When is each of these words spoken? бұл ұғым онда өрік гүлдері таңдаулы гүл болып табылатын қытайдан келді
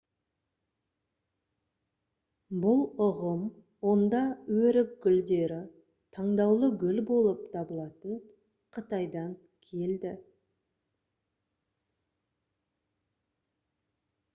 бұл 2.63 2.79
ұғым 3.07 3.43
онда 3.91 4.21
өрік 4.55 4.95
гүлдері 5.05 5.59
таңдаулы 6.17 6.71
гүл 6.85 7.03
болып 7.11 7.45
табылатын 7.57 8.19
қытайдан 8.79 9.39
келді 9.69 10.15